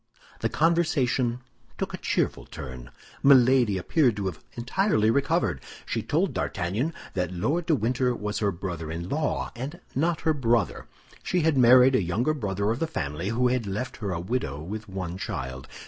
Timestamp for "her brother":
8.39-8.89, 10.21-10.87